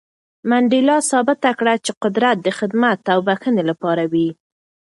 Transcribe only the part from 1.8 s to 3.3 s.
چې قدرت د خدمت او